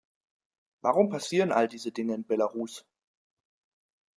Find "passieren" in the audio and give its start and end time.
1.09-1.51